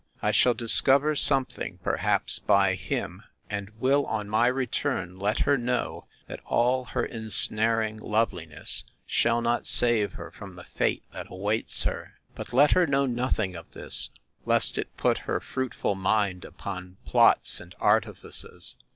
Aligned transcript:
I 0.19 0.31
shall 0.31 0.55
discover 0.55 1.15
something, 1.15 1.77
perhaps, 1.83 2.39
by 2.39 2.73
him; 2.73 3.21
and 3.51 3.69
will, 3.79 4.03
on 4.07 4.27
my 4.29 4.47
return, 4.47 5.19
let 5.19 5.41
her 5.41 5.59
know, 5.59 6.07
that 6.25 6.39
all 6.43 6.85
her 6.85 7.05
ensnaring 7.05 7.97
loveliness 7.97 8.83
shall 9.05 9.41
not 9.43 9.67
save 9.67 10.13
her 10.13 10.31
from 10.31 10.55
the 10.55 10.63
fate 10.63 11.03
that 11.13 11.27
awaits 11.29 11.83
her. 11.83 12.13
But 12.33 12.51
let 12.51 12.71
her 12.71 12.87
know 12.87 13.05
nothing 13.05 13.55
of 13.55 13.69
this, 13.73 14.09
lest 14.43 14.79
it 14.79 14.97
put 14.97 15.19
her 15.29 15.39
fruitful 15.39 15.93
mind 15.93 16.45
upon 16.45 16.97
plots 17.05 17.59
and 17.59 17.75
artifices. 17.79 18.77